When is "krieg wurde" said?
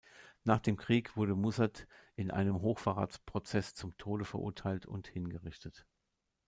0.77-1.35